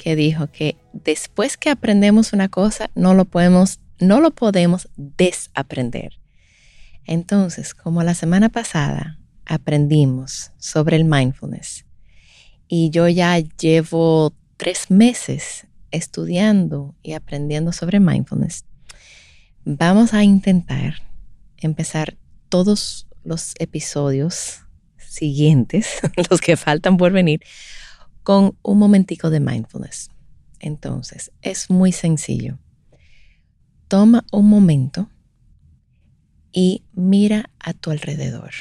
que 0.00 0.16
dijo 0.16 0.46
que 0.50 0.78
después 0.94 1.58
que 1.58 1.68
aprendemos 1.68 2.32
una 2.32 2.48
cosa, 2.48 2.90
no 2.94 3.12
lo 3.12 3.26
podemos, 3.26 3.80
no 3.98 4.22
lo 4.22 4.30
podemos 4.30 4.88
desaprender. 4.96 6.18
Entonces, 7.04 7.74
como 7.74 8.02
la 8.02 8.14
semana 8.14 8.48
pasada 8.48 9.18
aprendimos 9.44 10.52
sobre 10.56 10.96
el 10.96 11.04
mindfulness 11.04 11.84
y 12.66 12.88
yo 12.88 13.08
ya 13.08 13.38
llevo 13.38 14.32
tres 14.56 14.90
meses 14.90 15.66
estudiando 15.90 16.94
y 17.02 17.12
aprendiendo 17.12 17.72
sobre 17.72 18.00
mindfulness, 18.00 18.64
vamos 19.66 20.14
a 20.14 20.24
intentar 20.24 20.94
empezar 21.58 22.16
todos 22.48 23.06
los 23.22 23.54
episodios 23.58 24.60
siguientes, 24.96 26.00
los 26.30 26.40
que 26.40 26.56
faltan 26.56 26.96
por 26.96 27.12
venir, 27.12 27.42
con 28.30 28.56
un 28.62 28.78
momentico 28.78 29.28
de 29.28 29.40
mindfulness. 29.40 30.08
Entonces, 30.60 31.32
es 31.42 31.68
muy 31.68 31.90
sencillo. 31.90 32.60
Toma 33.88 34.24
un 34.30 34.48
momento 34.48 35.10
y 36.52 36.84
mira 36.92 37.50
a 37.58 37.72
tu 37.72 37.90
alrededor. 37.90 38.52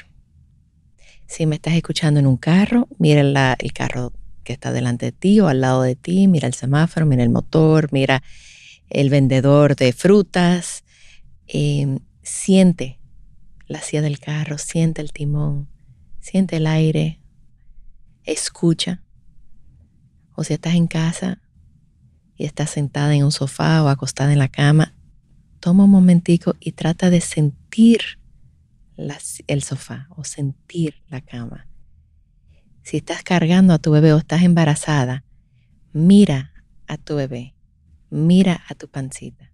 Si 1.27 1.45
me 1.45 1.53
estás 1.53 1.75
escuchando 1.75 2.19
en 2.19 2.25
un 2.25 2.37
carro, 2.37 2.87
mira 2.97 3.55
el 3.59 3.73
carro 3.73 4.11
que 4.43 4.53
está 4.53 4.71
delante 4.71 5.05
de 5.05 5.11
ti 5.11 5.39
o 5.39 5.47
al 5.47 5.61
lado 5.61 5.83
de 5.83 5.95
ti, 5.95 6.27
mira 6.27 6.47
el 6.47 6.55
semáforo, 6.55 7.05
mira 7.05 7.21
el 7.21 7.29
motor, 7.29 7.89
mira 7.91 8.23
el 8.89 9.11
vendedor 9.11 9.75
de 9.75 9.93
frutas. 9.93 10.83
Em, 11.45 11.99
siente 12.23 12.99
la 13.67 13.83
silla 13.83 14.01
del 14.01 14.17
carro, 14.17 14.57
siente 14.57 15.03
el 15.03 15.13
timón, 15.13 15.69
siente 16.21 16.55
el 16.55 16.65
aire, 16.65 17.19
escucha 18.23 19.03
o 20.39 20.43
si 20.45 20.53
estás 20.53 20.75
en 20.75 20.87
casa 20.87 21.41
y 22.37 22.45
estás 22.45 22.69
sentada 22.69 23.13
en 23.13 23.25
un 23.25 23.31
sofá 23.33 23.83
o 23.83 23.89
acostada 23.89 24.31
en 24.31 24.39
la 24.39 24.47
cama, 24.47 24.95
toma 25.59 25.83
un 25.83 25.89
momentico 25.89 26.55
y 26.61 26.71
trata 26.71 27.09
de 27.09 27.19
sentir 27.19 27.99
el 29.47 29.63
sofá 29.63 30.07
o 30.15 30.23
sentir 30.23 30.95
la 31.09 31.19
cama. 31.19 31.67
Si 32.83 32.95
estás 32.95 33.21
cargando 33.21 33.73
a 33.73 33.79
tu 33.79 33.91
bebé 33.91 34.13
o 34.13 34.17
estás 34.17 34.43
embarazada, 34.43 35.25
mira 35.91 36.53
a 36.87 36.95
tu 36.95 37.17
bebé, 37.17 37.53
mira 38.09 38.63
a 38.69 38.75
tu 38.75 38.87
pancita, 38.87 39.51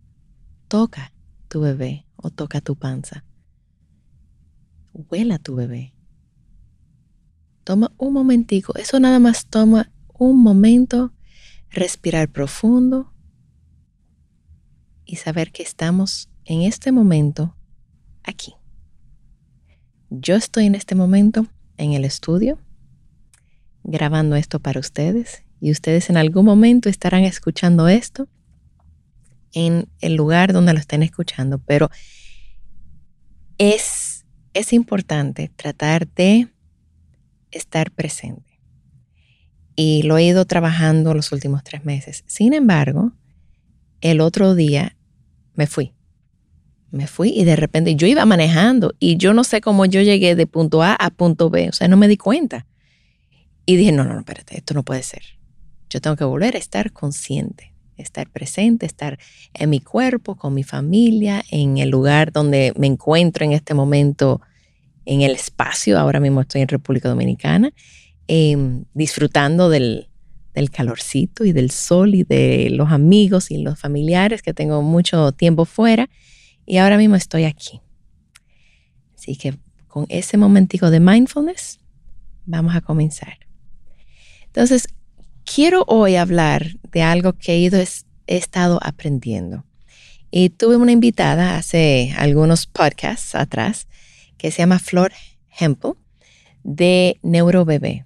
toca 0.67 1.13
tu 1.47 1.61
bebé 1.61 2.05
o 2.15 2.29
toca 2.29 2.61
tu 2.61 2.75
panza, 2.75 3.25
huela 4.93 5.35
a 5.35 5.39
tu 5.39 5.55
bebé. 5.55 5.95
Toma 7.63 7.91
un 7.97 8.13
momentico, 8.13 8.75
eso 8.75 8.99
nada 8.99 9.17
más 9.17 9.47
toma 9.47 9.91
un 10.17 10.41
momento, 10.41 11.13
respirar 11.69 12.29
profundo 12.29 13.13
y 15.05 15.17
saber 15.17 15.51
que 15.51 15.63
estamos 15.63 16.29
en 16.45 16.61
este 16.61 16.91
momento 16.91 17.55
aquí. 18.23 18.53
Yo 20.09 20.35
estoy 20.35 20.65
en 20.65 20.75
este 20.75 20.95
momento 20.95 21.47
en 21.77 21.93
el 21.93 22.05
estudio 22.05 22.59
grabando 23.83 24.35
esto 24.35 24.59
para 24.59 24.79
ustedes 24.79 25.43
y 25.59 25.71
ustedes 25.71 26.09
en 26.09 26.17
algún 26.17 26.45
momento 26.45 26.89
estarán 26.89 27.23
escuchando 27.23 27.87
esto 27.87 28.27
en 29.53 29.87
el 29.99 30.15
lugar 30.15 30.53
donde 30.53 30.73
lo 30.73 30.79
estén 30.79 31.03
escuchando, 31.03 31.59
pero 31.59 31.89
es, 33.57 34.25
es 34.53 34.73
importante 34.73 35.51
tratar 35.55 36.07
de 36.07 36.49
estar 37.51 37.91
presente 37.91 38.54
y 39.75 40.03
lo 40.03 40.17
he 40.17 40.23
ido 40.23 40.45
trabajando 40.45 41.13
los 41.13 41.31
últimos 41.31 41.63
tres 41.63 41.85
meses. 41.85 42.23
Sin 42.27 42.53
embargo, 42.53 43.11
el 44.01 44.21
otro 44.21 44.55
día 44.55 44.95
me 45.53 45.67
fui. 45.67 45.93
Me 46.91 47.07
fui 47.07 47.29
y 47.29 47.43
de 47.43 47.55
repente 47.55 47.95
yo 47.95 48.07
iba 48.07 48.25
manejando 48.25 48.93
y 48.99 49.17
yo 49.17 49.33
no 49.33 49.43
sé 49.43 49.59
cómo 49.59 49.85
yo 49.85 50.01
llegué 50.01 50.35
de 50.35 50.47
punto 50.47 50.81
A 50.81 50.93
a 50.93 51.09
punto 51.09 51.49
B, 51.49 51.69
o 51.69 51.73
sea, 51.73 51.87
no 51.87 51.97
me 51.97 52.07
di 52.07 52.15
cuenta. 52.15 52.65
Y 53.65 53.75
dije, 53.75 53.91
no, 53.91 54.03
no, 54.05 54.13
no, 54.13 54.19
espérate, 54.19 54.57
esto 54.57 54.73
no 54.73 54.83
puede 54.83 55.03
ser. 55.03 55.23
Yo 55.89 55.99
tengo 55.99 56.15
que 56.15 56.23
volver 56.23 56.55
a 56.55 56.59
estar 56.59 56.93
consciente, 56.93 57.73
estar 57.97 58.29
presente, 58.29 58.85
estar 58.85 59.17
en 59.53 59.69
mi 59.69 59.81
cuerpo, 59.81 60.35
con 60.35 60.53
mi 60.53 60.63
familia, 60.63 61.43
en 61.49 61.79
el 61.79 61.89
lugar 61.89 62.31
donde 62.31 62.73
me 62.77 62.87
encuentro 62.87 63.43
en 63.43 63.51
este 63.51 63.73
momento, 63.73 64.39
en 65.05 65.21
el 65.21 65.31
espacio. 65.31 65.99
Ahora 65.99 66.19
mismo 66.19 66.41
estoy 66.41 66.61
en 66.61 66.67
República 66.67 67.09
Dominicana 67.09 67.73
Em, 68.27 68.85
disfrutando 68.95 69.69
del, 69.69 70.09
del 70.55 70.71
calorcito 70.71 71.45
y 71.45 71.51
del 71.51 71.69
sol 71.69 72.15
y 72.15 72.23
de 72.23 72.69
los 72.71 72.91
amigos 72.91 73.51
y 73.51 73.59
los 73.59 73.79
familiares 73.79 74.41
que 74.41 74.51
tengo 74.51 74.81
mucho 74.81 75.31
tiempo 75.31 75.65
fuera 75.65 76.09
y 76.65 76.77
ahora 76.77 76.97
mismo 76.97 77.15
estoy 77.15 77.43
aquí. 77.43 77.81
Así 79.15 79.35
que 79.35 79.53
con 79.87 80.07
ese 80.09 80.37
momentico 80.37 80.89
de 80.89 80.99
mindfulness 80.99 81.79
vamos 82.45 82.75
a 82.75 82.81
comenzar. 82.81 83.37
Entonces, 84.47 84.87
quiero 85.43 85.83
hoy 85.87 86.15
hablar 86.15 86.79
de 86.91 87.03
algo 87.03 87.33
que 87.33 87.53
he, 87.53 87.59
ido, 87.59 87.79
he 87.79 88.37
estado 88.37 88.79
aprendiendo. 88.81 89.65
Y 90.31 90.49
tuve 90.49 90.77
una 90.77 90.91
invitada 90.91 91.57
hace 91.57 92.13
algunos 92.17 92.65
podcasts 92.65 93.35
atrás 93.35 93.87
que 94.37 94.49
se 94.49 94.59
llama 94.59 94.79
Flor 94.79 95.13
Hempel 95.59 95.93
de 96.63 97.19
Neurobebé. 97.21 98.04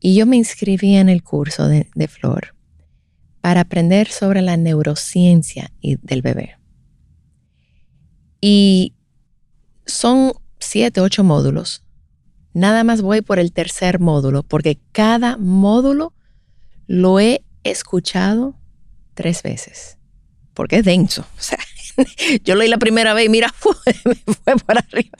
Y 0.00 0.14
yo 0.14 0.26
me 0.26 0.36
inscribí 0.36 0.96
en 0.96 1.08
el 1.08 1.22
curso 1.22 1.68
de, 1.68 1.86
Flor 2.08 2.54
para 3.40 3.62
aprender 3.62 4.08
sobre 4.08 4.42
la 4.42 4.56
neurociencia 4.56 5.72
del 5.80 6.22
bebé. 6.22 6.58
Y 8.40 8.94
son 9.86 10.32
siete, 10.58 11.00
ocho 11.00 11.24
módulos. 11.24 11.84
Nada 12.52 12.84
más 12.84 13.02
voy 13.02 13.22
por 13.22 13.38
el 13.38 13.52
tercer 13.52 14.00
módulo, 14.00 14.42
porque 14.42 14.78
cada 14.92 15.36
módulo 15.36 16.12
lo 16.86 17.20
he 17.20 17.44
escuchado 17.64 18.54
tres 19.14 19.42
veces, 19.42 19.98
porque 20.54 20.76
es 20.76 20.84
denso. 20.84 21.26
O 21.38 21.40
sea, 21.40 21.58
yo 22.44 22.54
lo 22.54 22.64
la 22.64 22.78
primera 22.78 23.14
vez 23.14 23.26
y 23.26 23.28
mira, 23.28 23.52
me 24.04 24.14
fue 24.44 24.56
por 24.56 24.78
arriba. 24.78 25.16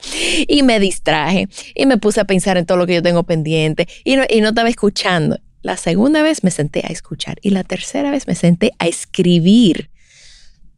Y 0.47 0.63
me 0.63 0.79
distraje 0.79 1.47
y 1.75 1.85
me 1.85 1.97
puse 1.97 2.19
a 2.19 2.25
pensar 2.25 2.57
en 2.57 2.65
todo 2.65 2.77
lo 2.77 2.87
que 2.87 2.95
yo 2.95 3.01
tengo 3.01 3.23
pendiente 3.23 3.87
y 4.03 4.15
no, 4.15 4.23
y 4.29 4.41
no 4.41 4.49
estaba 4.49 4.69
escuchando. 4.69 5.39
La 5.61 5.77
segunda 5.77 6.21
vez 6.23 6.43
me 6.43 6.51
senté 6.51 6.81
a 6.85 6.89
escuchar 6.89 7.37
y 7.41 7.49
la 7.49 7.63
tercera 7.63 8.11
vez 8.11 8.27
me 8.27 8.35
senté 8.35 8.71
a 8.79 8.87
escribir 8.87 9.89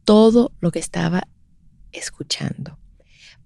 todo 0.04 0.52
lo 0.60 0.72
que 0.72 0.80
estaba 0.80 1.28
escuchando 1.92 2.78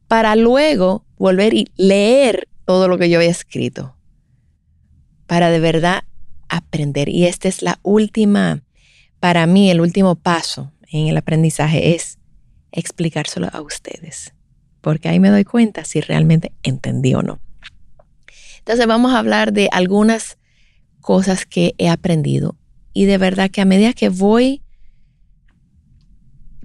para 0.09 0.37
luego 0.37 1.05
volver 1.19 1.53
y 1.53 1.69
leer 1.77 2.49
todo 2.65 2.89
lo 2.89 2.97
que 2.97 3.11
yo 3.11 3.19
había 3.19 3.31
escrito 3.31 3.97
para 5.27 5.51
de 5.51 5.61
verdad 5.61 6.05
aprender. 6.49 7.09
Y 7.09 7.27
esta 7.27 7.49
es 7.49 7.63
la 7.63 7.79
última, 7.83 8.63
para 9.21 9.47
mí, 9.47 9.71
el 9.71 9.81
último 9.81 10.15
paso 10.15 10.73
en 10.89 11.09
el 11.09 11.17
aprendizaje 11.17 11.95
es 11.95 12.19
explicárselo 12.77 13.49
a 13.53 13.61
ustedes, 13.61 14.35
porque 14.81 15.09
ahí 15.09 15.19
me 15.19 15.31
doy 15.31 15.45
cuenta 15.45 15.85
si 15.85 16.01
realmente 16.01 16.53
entendí 16.63 17.15
o 17.15 17.23
no. 17.23 17.41
Entonces 18.59 18.87
vamos 18.87 19.13
a 19.13 19.19
hablar 19.19 19.53
de 19.53 19.69
algunas 19.73 20.39
cosas 21.01 21.47
que 21.47 21.75
he 21.79 21.89
aprendido 21.89 22.57
y 22.93 23.07
de 23.07 23.19
verdad 23.19 23.51
que 23.51 23.61
a 23.61 23.65
medida 23.65 23.93
que 23.93 24.09
voy 24.09 24.63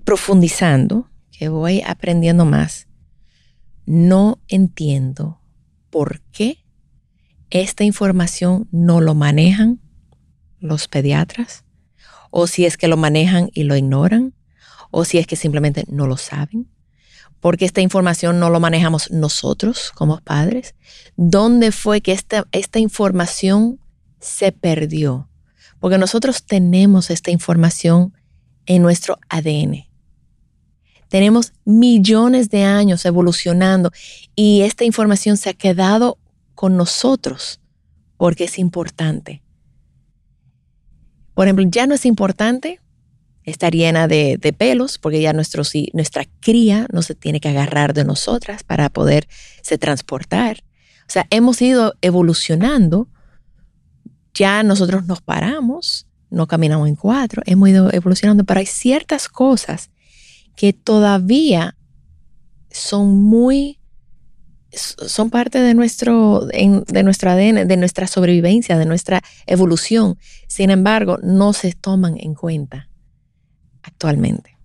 profundizando, 0.04 1.10
que 1.32 1.50
voy 1.50 1.82
aprendiendo 1.86 2.46
más, 2.46 2.88
no 3.86 4.40
entiendo 4.48 5.42
por 5.90 6.22
qué 6.32 6.66
esta 7.50 7.84
información 7.84 8.68
no 8.72 9.02
lo 9.02 9.16
manejan 9.16 9.80
los 10.60 10.88
pediatras, 10.88 11.66
o 12.30 12.48
si 12.48 12.66
es 12.66 12.78
que 12.78 12.88
lo 12.88 12.98
manejan 12.98 13.50
y 13.54 13.64
lo 13.64 13.76
ignoran, 13.76 14.34
o 14.92 15.06
si 15.06 15.18
es 15.18 15.26
que 15.26 15.36
simplemente 15.36 15.86
no 15.88 16.06
lo 16.06 16.18
saben, 16.18 16.70
porque 17.40 17.66
esta 17.66 17.82
información 17.82 18.40
no 18.40 18.50
lo 18.50 18.60
manejamos 18.60 19.10
nosotros 19.10 19.92
como 19.96 20.20
padres. 20.20 20.76
¿Dónde 21.16 21.72
fue 21.72 22.02
que 22.02 22.12
esta, 22.12 22.46
esta 22.52 22.78
información 22.80 23.80
se 24.20 24.52
perdió? 24.52 25.28
Porque 25.80 25.98
nosotros 25.98 26.44
tenemos 26.44 27.10
esta 27.10 27.32
información 27.32 28.14
en 28.68 28.84
nuestro 28.84 29.18
ADN. 29.30 29.88
Tenemos 31.08 31.54
millones 31.66 32.50
de 32.50 32.64
años 32.64 33.04
evolucionando 33.06 33.92
y 34.36 34.62
esta 34.62 34.86
información 34.86 35.36
se 35.36 35.50
ha 35.50 35.54
quedado 35.54 36.20
con 36.54 36.78
nosotros 36.78 37.60
porque 38.18 38.44
es 38.44 38.60
importante. 38.60 39.42
Por 41.34 41.48
ejemplo, 41.48 41.66
ya 41.68 41.88
no 41.88 41.96
es 41.96 42.06
importante 42.06 42.80
estar 43.44 43.74
llena 43.74 44.08
de, 44.08 44.56
pelos 44.58 44.98
porque 44.98 45.22
ya 45.22 45.34
nuestra 45.34 46.26
cría 46.40 46.88
no 46.92 47.02
se 47.02 47.16
tiene 47.16 47.40
que 47.40 47.50
agarrar 47.50 47.94
de 47.94 48.04
nosotras 48.04 48.64
para 48.64 48.90
poderse 48.90 49.78
transportar. 49.80 50.64
O 51.08 51.12
sea, 51.12 51.26
hemos 51.30 51.62
ido 51.62 51.94
evolucionando, 52.02 53.08
ya 54.34 54.64
nosotros 54.64 55.06
nos 55.08 55.22
paramos, 55.22 56.08
no 56.30 56.48
caminamos 56.48 56.88
en 56.88 56.96
cuatro, 56.96 57.42
hemos 57.46 57.70
ido 57.70 57.92
evolucionando, 57.92 58.46
pero 58.46 58.60
hay 58.60 58.66
ciertas 58.66 59.28
cosas 59.28 59.90
que 60.56 60.72
todavía 60.74 61.76
son 62.70 63.22
muy, 63.22 63.80
son 64.72 65.30
parte 65.30 65.60
de 65.60 65.74
nuestro, 65.74 66.46
de 66.46 67.04
nuestro 67.04 67.32
ADN, 67.32 67.68
de 67.68 67.78
nuestra 67.78 68.08
sobrevivencia, 68.08 68.78
de 68.78 68.86
nuestra 68.86 69.22
evolución. 69.48 70.18
Sin 70.48 70.70
embargo, 70.70 71.18
no 71.22 71.52
se 71.52 71.74
toman 71.74 72.16
en 72.18 72.36
cuenta 72.36 72.91
actualmente. 73.84 74.58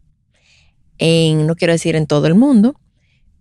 En, 0.99 1.47
no 1.47 1.57
quiero 1.57 1.73
decir 1.73 1.97
en 1.97 2.07
todo 2.07 2.27
el 2.27 2.35
mundo, 2.35 2.81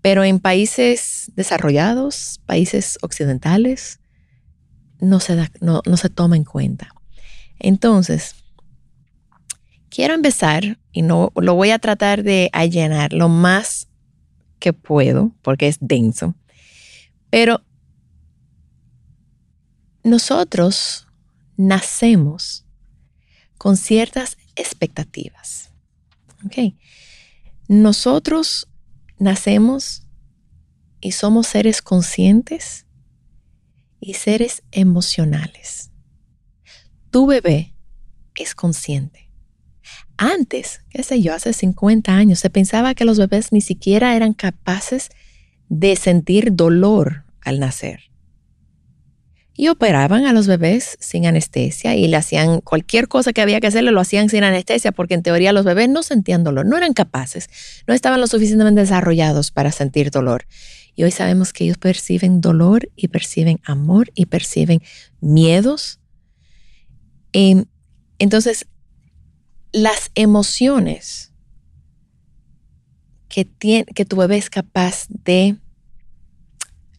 pero 0.01 0.23
en 0.23 0.39
países 0.39 1.31
desarrollados, 1.35 2.41
países 2.45 2.97
occidentales, 3.01 3.99
no 4.99 5.19
se, 5.19 5.35
da, 5.35 5.51
no, 5.61 5.81
no 5.85 5.97
se 5.97 6.09
toma 6.09 6.35
en 6.35 6.43
cuenta. 6.43 6.89
Entonces, 7.59 8.35
quiero 9.89 10.13
empezar 10.13 10.77
y 10.91 11.01
no 11.01 11.31
lo 11.35 11.55
voy 11.55 11.71
a 11.71 11.79
tratar 11.79 12.23
de 12.23 12.49
allanar 12.53 13.13
lo 13.13 13.29
más 13.29 13.87
que 14.59 14.73
puedo 14.73 15.31
porque 15.41 15.67
es 15.67 15.77
denso. 15.79 16.35
Pero 17.29 17.61
nosotros 20.03 21.07
nacemos 21.57 22.65
con 23.57 23.77
ciertas 23.77 24.34
expectativas. 24.55 25.71
¿ok? 26.45 26.73
Nosotros 27.67 28.67
nacemos 29.17 30.05
y 31.01 31.11
somos 31.11 31.47
seres 31.47 31.81
conscientes 31.81 32.85
y 33.99 34.13
seres 34.15 34.63
emocionales. 34.71 35.91
Tu 37.11 37.25
bebé 37.25 37.73
es 38.35 38.53
consciente 38.55 39.25
antes, 40.17 40.81
qué 40.89 41.03
sé 41.03 41.21
yo, 41.21 41.33
hace 41.33 41.53
50 41.53 42.15
años, 42.15 42.39
se 42.39 42.49
pensaba 42.49 42.93
que 42.95 43.05
los 43.05 43.17
bebés 43.17 43.51
ni 43.51 43.61
siquiera 43.61 44.15
eran 44.15 44.33
capaces 44.33 45.09
de 45.67 45.95
sentir 45.95 46.55
dolor 46.55 47.25
al 47.41 47.59
nacer. 47.59 48.11
Y 49.57 49.69
operaban 49.69 50.25
a 50.25 50.33
los 50.33 50.47
bebés 50.47 50.97
sin 50.99 51.25
anestesia 51.25 51.95
y 51.95 52.07
le 52.07 52.17
hacían 52.17 52.59
cualquier 52.59 53.07
cosa 53.07 53.31
que 53.31 53.41
había 53.41 53.61
que 53.61 53.67
hacerle, 53.67 53.91
lo 53.91 54.01
hacían 54.01 54.29
sin 54.29 54.43
anestesia, 54.43 54.91
porque 54.91 55.13
en 55.13 55.23
teoría 55.23 55.53
los 55.53 55.63
bebés 55.63 55.87
no 55.87 56.03
sentían 56.03 56.43
dolor, 56.43 56.65
no 56.65 56.75
eran 56.77 56.93
capaces, 56.93 57.49
no 57.87 57.93
estaban 57.93 58.19
lo 58.19 58.27
suficientemente 58.27 58.81
desarrollados 58.81 59.51
para 59.51 59.71
sentir 59.71 60.11
dolor. 60.11 60.45
Y 60.93 61.03
hoy 61.03 61.11
sabemos 61.11 61.53
que 61.53 61.63
ellos 61.63 61.77
perciben 61.77 62.41
dolor 62.41 62.89
y 62.97 63.07
perciben 63.07 63.61
amor 63.63 64.11
y 64.13 64.25
perciben 64.25 64.81
miedos. 65.21 65.99
Em, 67.31 67.65
entonces, 68.19 68.67
las 69.71 70.11
emociones 70.15 71.31
que, 73.29 73.47
que 73.93 74.05
tu 74.05 74.17
bebé 74.17 74.37
es 74.37 74.49
capaz 74.49 75.05
de 75.09 75.57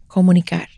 comunicar 0.06 0.75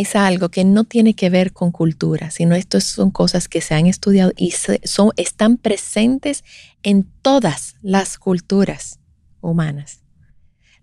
es 0.00 0.14
algo 0.14 0.50
que 0.50 0.64
no 0.64 0.84
tiene 0.84 1.14
que 1.14 1.30
ver 1.30 1.54
con 1.54 1.72
cultura, 1.72 2.30
sino 2.30 2.54
estas 2.54 2.84
son 2.84 3.10
cosas 3.10 3.48
que 3.48 3.62
se 3.62 3.74
han 3.74 3.86
estudiado 3.86 4.30
y 4.36 4.50
son, 4.50 5.12
están 5.16 5.56
presentes 5.56 6.44
en 6.82 7.04
todas 7.22 7.76
las 7.80 8.18
culturas 8.18 9.00
humanas. 9.40 10.02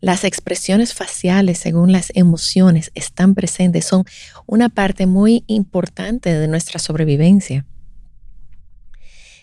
Las 0.02 0.24
expresiones 0.24 0.96
faciales 0.96 1.60
según 1.60 1.92
las 1.92 2.12
emociones 2.16 2.92
están 2.96 3.36
presentes, 3.36 3.86
son 3.86 4.04
una 4.48 4.70
parte 4.70 5.06
muy 5.06 5.44
importante 5.46 6.34
de 6.34 6.48
nuestra 6.48 6.80
sobrevivencia. 6.80 7.68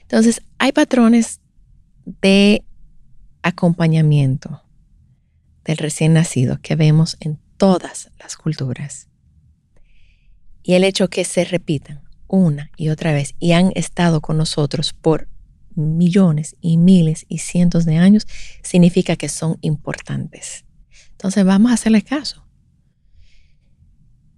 Entonces, 0.02 0.42
hay 0.58 0.72
patrones 0.72 1.38
de 2.04 2.64
acompañamiento 3.42 4.62
del 5.64 5.78
recién 5.78 6.14
nacido 6.14 6.58
que 6.60 6.74
vemos 6.74 7.16
en 7.20 7.38
todas 7.56 8.10
las 8.18 8.36
culturas. 8.36 9.09
Y 10.62 10.74
el 10.74 10.84
hecho 10.84 11.08
que 11.08 11.24
se 11.24 11.44
repitan 11.44 12.02
una 12.26 12.70
y 12.76 12.90
otra 12.90 13.12
vez 13.12 13.34
y 13.38 13.52
han 13.52 13.72
estado 13.74 14.20
con 14.20 14.36
nosotros 14.36 14.92
por 14.92 15.28
millones 15.74 16.56
y 16.60 16.76
miles 16.76 17.24
y 17.28 17.38
cientos 17.38 17.84
de 17.84 17.96
años 17.96 18.26
significa 18.62 19.16
que 19.16 19.28
son 19.28 19.58
importantes. 19.62 20.64
Entonces 21.12 21.44
vamos 21.44 21.70
a 21.70 21.74
hacerle 21.74 22.02
caso. 22.02 22.46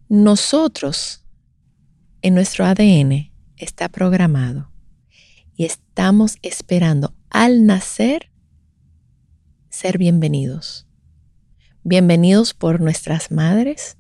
Nosotros, 0.09 1.25
en 2.21 2.35
nuestro 2.35 2.67
ADN, 2.67 3.33
está 3.57 3.89
programado 3.89 4.71
y 5.55 5.65
estamos 5.65 6.37
esperando 6.43 7.15
al 7.31 7.67
nacer 7.67 8.31
ser 9.71 9.97
bienvenidos. 9.97 10.87
Bienvenidos 11.83 12.53
por 12.53 12.81
nuestras 12.81 13.31
madres, 13.31 13.97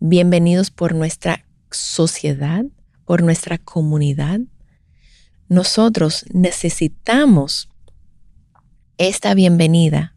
bienvenidos 0.00 0.70
por 0.70 0.94
nuestra 0.94 1.47
sociedad, 1.70 2.64
por 3.04 3.22
nuestra 3.22 3.58
comunidad. 3.58 4.40
Nosotros 5.48 6.26
necesitamos 6.32 7.70
esta 8.98 9.32
bienvenida 9.34 10.14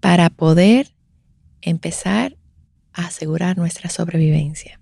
para 0.00 0.30
poder 0.30 0.94
empezar 1.60 2.36
a 2.92 3.06
asegurar 3.06 3.56
nuestra 3.56 3.88
sobrevivencia. 3.88 4.80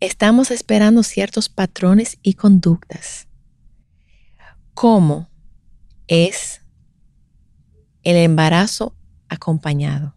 Estamos 0.00 0.50
esperando 0.50 1.02
ciertos 1.02 1.48
patrones 1.48 2.18
y 2.22 2.34
conductas 2.34 3.28
cómo 4.74 5.30
es 6.08 6.62
el 8.02 8.16
embarazo 8.16 8.96
acompañado. 9.28 10.14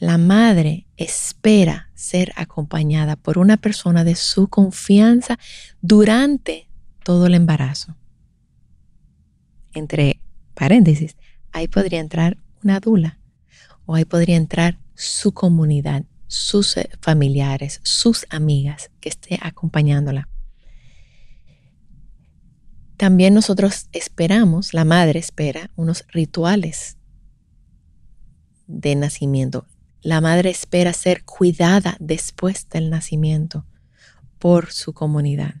La 0.00 0.16
madre 0.16 0.86
espera 0.96 1.90
ser 1.94 2.32
acompañada 2.34 3.16
por 3.16 3.36
una 3.36 3.58
persona 3.58 4.02
de 4.02 4.14
su 4.14 4.48
confianza 4.48 5.38
durante 5.82 6.70
todo 7.04 7.26
el 7.26 7.34
embarazo. 7.34 7.96
Entre 9.74 10.22
paréntesis, 10.54 11.16
ahí 11.52 11.68
podría 11.68 12.00
entrar 12.00 12.38
una 12.64 12.80
dula 12.80 13.18
o 13.84 13.94
ahí 13.94 14.06
podría 14.06 14.36
entrar 14.36 14.78
su 14.94 15.32
comunidad, 15.32 16.04
sus 16.28 16.76
familiares, 17.02 17.80
sus 17.82 18.24
amigas 18.30 18.90
que 19.00 19.10
esté 19.10 19.38
acompañándola. 19.42 20.30
También 22.96 23.34
nosotros 23.34 23.88
esperamos, 23.92 24.72
la 24.72 24.86
madre 24.86 25.18
espera, 25.18 25.70
unos 25.76 26.06
rituales 26.08 26.96
de 28.66 28.94
nacimiento. 28.94 29.66
La 30.02 30.20
madre 30.20 30.50
espera 30.50 30.92
ser 30.92 31.24
cuidada 31.24 31.96
después 32.00 32.68
del 32.68 32.90
nacimiento 32.90 33.66
por 34.38 34.72
su 34.72 34.92
comunidad. 34.92 35.54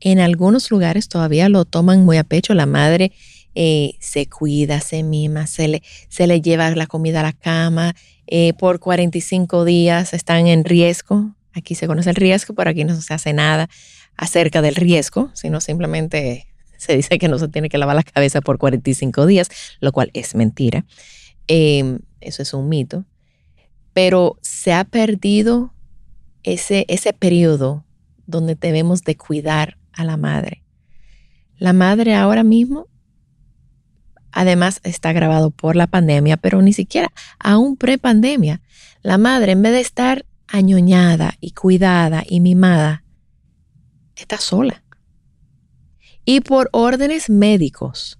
En 0.00 0.18
algunos 0.18 0.70
lugares 0.70 1.08
todavía 1.08 1.48
lo 1.48 1.64
toman 1.64 2.04
muy 2.04 2.16
a 2.16 2.24
pecho. 2.24 2.54
La 2.54 2.66
madre 2.66 3.12
eh, 3.54 3.94
se 4.00 4.28
cuida, 4.28 4.80
se 4.80 5.02
mima, 5.02 5.46
se 5.46 5.68
le, 5.68 5.82
se 6.08 6.26
le, 6.26 6.40
lleva 6.40 6.70
la 6.70 6.86
comida 6.86 7.20
a 7.20 7.24
la 7.24 7.32
cama. 7.32 7.94
Eh, 8.26 8.52
por 8.54 8.80
45 8.80 9.64
días 9.64 10.12
están 10.12 10.46
en 10.46 10.64
riesgo. 10.64 11.34
Aquí 11.54 11.74
se 11.74 11.86
conoce 11.86 12.10
el 12.10 12.16
riesgo, 12.16 12.54
pero 12.54 12.70
aquí 12.70 12.84
no 12.84 13.00
se 13.00 13.14
hace 13.14 13.32
nada 13.32 13.68
acerca 14.16 14.62
del 14.62 14.74
riesgo, 14.74 15.30
sino 15.32 15.60
simplemente 15.60 16.46
se 16.76 16.96
dice 16.96 17.18
que 17.18 17.28
no 17.28 17.38
se 17.38 17.48
tiene 17.48 17.68
que 17.68 17.78
lavar 17.78 17.96
la 17.96 18.02
cabeza 18.02 18.40
por 18.40 18.58
45 18.58 19.26
días, 19.26 19.48
lo 19.80 19.92
cual 19.92 20.10
es 20.12 20.34
mentira. 20.34 20.84
Em, 21.48 22.00
eso 22.26 22.42
es 22.42 22.52
un 22.52 22.68
mito. 22.68 23.04
Pero 23.92 24.38
se 24.42 24.72
ha 24.72 24.84
perdido 24.84 25.72
ese, 26.42 26.84
ese 26.88 27.12
periodo 27.12 27.84
donde 28.26 28.54
debemos 28.54 29.02
de 29.02 29.16
cuidar 29.16 29.78
a 29.92 30.04
la 30.04 30.16
madre. 30.16 30.62
La 31.58 31.72
madre 31.72 32.14
ahora 32.14 32.44
mismo, 32.44 32.88
además 34.32 34.80
está 34.84 35.12
grabado 35.12 35.50
por 35.50 35.76
la 35.76 35.86
pandemia, 35.86 36.36
pero 36.36 36.60
ni 36.60 36.72
siquiera 36.72 37.10
aún 37.38 37.76
pre-pandemia, 37.76 38.60
la 39.02 39.16
madre 39.16 39.52
en 39.52 39.62
vez 39.62 39.72
de 39.72 39.80
estar 39.80 40.26
añoñada 40.48 41.34
y 41.40 41.52
cuidada 41.52 42.24
y 42.28 42.40
mimada, 42.40 43.04
está 44.16 44.38
sola. 44.38 44.82
Y 46.24 46.40
por 46.40 46.68
órdenes 46.72 47.30
médicos, 47.30 48.18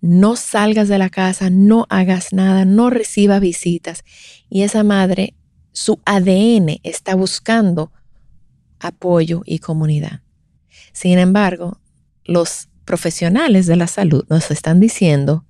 no 0.00 0.36
salgas 0.36 0.88
de 0.88 0.98
la 0.98 1.10
casa, 1.10 1.50
no 1.50 1.86
hagas 1.90 2.32
nada, 2.32 2.64
no 2.64 2.90
recibas 2.90 3.40
visitas. 3.40 4.04
Y 4.48 4.62
esa 4.62 4.82
madre, 4.82 5.34
su 5.72 6.00
ADN 6.04 6.80
está 6.82 7.14
buscando 7.14 7.92
apoyo 8.78 9.42
y 9.44 9.58
comunidad. 9.58 10.22
Sin 10.92 11.18
embargo, 11.18 11.80
los 12.24 12.68
profesionales 12.84 13.66
de 13.66 13.76
la 13.76 13.86
salud 13.86 14.24
nos 14.28 14.50
están 14.50 14.80
diciendo, 14.80 15.44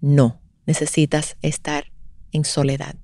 no, 0.00 0.40
necesitas 0.66 1.36
estar 1.40 1.92
en 2.32 2.44
soledad. 2.44 2.96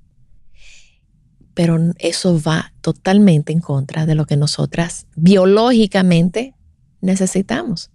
Pero 1.55 1.79
eso 1.99 2.41
va 2.43 2.75
totalmente 2.81 3.53
en 3.53 3.61
contra 3.61 4.07
de 4.07 4.17
lo 4.17 4.27
que 4.27 4.37
nosotras 4.37 5.07
biológicamente 5.15 6.55
necesitamos. 7.01 7.91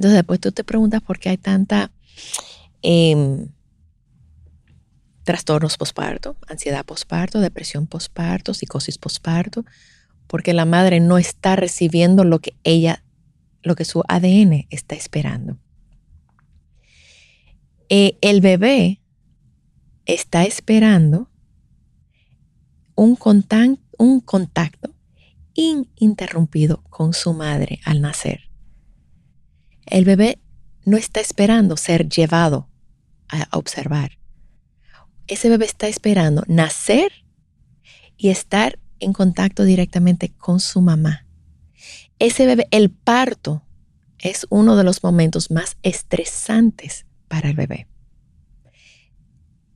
Entonces 0.00 0.16
después 0.16 0.40
tú 0.40 0.50
te 0.50 0.64
preguntas 0.64 1.02
por 1.02 1.18
qué 1.18 1.28
hay 1.28 1.36
tanta 1.36 1.90
em, 2.80 3.48
trastornos 5.24 5.76
posparto, 5.76 6.38
ansiedad 6.48 6.86
posparto, 6.86 7.38
depresión 7.38 7.86
posparto, 7.86 8.54
psicosis 8.54 8.96
posparto, 8.96 9.66
porque 10.26 10.54
la 10.54 10.64
madre 10.64 11.00
no 11.00 11.18
está 11.18 11.54
recibiendo 11.54 12.24
lo 12.24 12.38
que 12.38 12.54
ella, 12.64 13.04
lo 13.62 13.74
que 13.76 13.84
su 13.84 14.02
ADN 14.08 14.66
está 14.70 14.94
esperando. 14.94 15.58
Eh, 17.90 18.16
el 18.22 18.40
bebé 18.40 19.02
está 20.06 20.44
esperando 20.44 21.28
un, 22.94 23.18
un 23.98 24.20
contacto 24.22 24.94
ininterrumpido 25.52 26.82
con 26.84 27.12
su 27.12 27.34
madre 27.34 27.80
al 27.84 28.00
nacer. 28.00 28.49
El 29.86 30.04
bebé 30.04 30.38
no 30.84 30.96
está 30.96 31.20
esperando 31.20 31.76
ser 31.76 32.08
llevado 32.08 32.68
a 33.28 33.46
observar. 33.56 34.18
Ese 35.26 35.48
bebé 35.48 35.66
está 35.66 35.86
esperando 35.86 36.42
nacer 36.48 37.12
y 38.16 38.30
estar 38.30 38.78
en 38.98 39.12
contacto 39.12 39.64
directamente 39.64 40.30
con 40.30 40.60
su 40.60 40.80
mamá. 40.80 41.26
Ese 42.18 42.46
bebé, 42.46 42.66
el 42.70 42.90
parto, 42.90 43.62
es 44.18 44.46
uno 44.50 44.76
de 44.76 44.84
los 44.84 45.02
momentos 45.02 45.50
más 45.50 45.76
estresantes 45.82 47.06
para 47.28 47.48
el 47.48 47.56
bebé. 47.56 47.86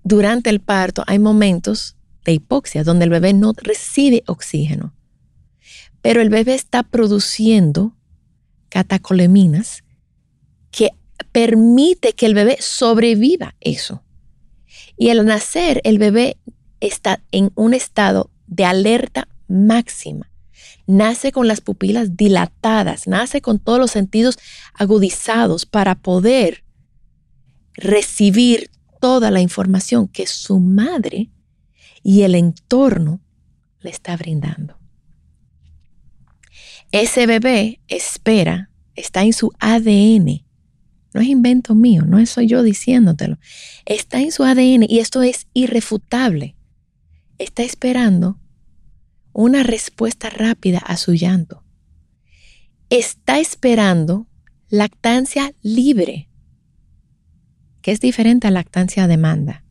Durante 0.02 0.50
el 0.50 0.60
parto 0.60 1.02
hay 1.06 1.18
momentos 1.18 1.96
de 2.24 2.32
hipoxia 2.32 2.84
donde 2.84 3.04
el 3.04 3.10
bebé 3.10 3.32
no 3.32 3.52
recibe 3.56 4.22
oxígeno, 4.26 4.94
pero 6.02 6.20
el 6.20 6.28
bebé 6.28 6.54
está 6.54 6.82
produciendo 6.82 7.96
catacoleminas 8.68 9.83
que 10.74 10.90
permite 11.32 12.14
que 12.14 12.26
el 12.26 12.34
bebé 12.34 12.56
sobreviva 12.60 13.54
eso. 13.60 14.02
Y 14.96 15.10
al 15.10 15.24
nacer 15.24 15.80
el 15.84 15.98
bebé 15.98 16.38
está 16.80 17.22
en 17.32 17.50
un 17.54 17.74
estado 17.74 18.30
de 18.46 18.64
alerta 18.64 19.28
máxima. 19.48 20.30
Nace 20.86 21.32
con 21.32 21.48
las 21.48 21.60
pupilas 21.60 22.16
dilatadas, 22.16 23.06
nace 23.06 23.40
con 23.40 23.58
todos 23.58 23.78
los 23.78 23.90
sentidos 23.90 24.38
agudizados 24.74 25.64
para 25.64 25.94
poder 25.94 26.64
recibir 27.74 28.70
toda 29.00 29.30
la 29.30 29.40
información 29.40 30.08
que 30.08 30.26
su 30.26 30.60
madre 30.60 31.30
y 32.02 32.22
el 32.22 32.34
entorno 32.34 33.20
le 33.80 33.90
está 33.90 34.16
brindando. 34.16 34.78
Ese 36.92 37.26
bebé 37.26 37.80
espera, 37.88 38.70
está 38.94 39.22
en 39.22 39.32
su 39.32 39.52
ADN. 39.58 40.44
No 41.14 41.20
es 41.20 41.28
invento 41.28 41.76
mío, 41.76 42.02
no 42.02 42.24
soy 42.26 42.48
yo 42.48 42.64
diciéndotelo. 42.64 43.38
Está 43.86 44.20
en 44.20 44.32
su 44.32 44.42
ADN 44.42 44.84
y 44.88 44.98
esto 44.98 45.22
es 45.22 45.46
irrefutable. 45.54 46.56
Está 47.38 47.62
esperando 47.62 48.40
una 49.32 49.62
respuesta 49.62 50.28
rápida 50.28 50.78
a 50.78 50.96
su 50.96 51.14
llanto. 51.14 51.62
Está 52.90 53.38
esperando 53.38 54.26
lactancia 54.68 55.52
libre, 55.62 56.28
que 57.80 57.92
es 57.92 58.00
diferente 58.00 58.48
a 58.48 58.50
lactancia 58.50 59.06
demanda. 59.06 59.64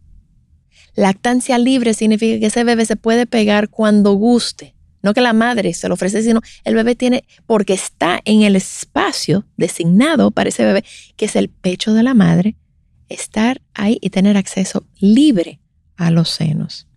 Lactancia 0.95 1.57
libre 1.57 1.93
significa 1.93 2.39
que 2.39 2.45
ese 2.45 2.63
bebé 2.63 2.85
se 2.85 2.95
puede 2.95 3.25
pegar 3.25 3.69
cuando 3.69 4.13
guste. 4.13 4.75
No 5.03 5.13
que 5.13 5.21
la 5.21 5.33
madre 5.33 5.73
se 5.73 5.87
lo 5.87 5.93
ofrece, 5.93 6.23
sino 6.23 6.41
el 6.63 6.73
bebé 6.73 6.95
tiene, 6.95 7.25
porque 7.45 7.73
está 7.73 8.21
en 8.25 8.41
el 8.41 8.55
espacio 8.55 9.45
designado 9.57 10.31
para 10.31 10.49
ese 10.49 10.65
bebé, 10.65 10.83
que 11.15 11.25
es 11.25 11.35
el 11.35 11.49
pecho 11.49 11.93
de 11.93 12.03
la 12.03 12.15
madre, 12.15 12.55
estar 13.09 13.61
ahí 13.73 13.99
y 14.01 14.09
tener 14.09 14.37
acceso 14.37 14.87
libre 14.99 15.59
a 15.97 16.09
los 16.09 16.29
senos. 16.29 16.87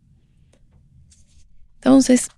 Entonces, 1.75 2.29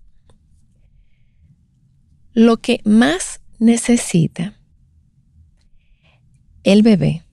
lo 2.32 2.56
que 2.56 2.80
más 2.84 3.40
necesita 3.58 4.58
el 6.62 6.82
bebé 6.82 7.24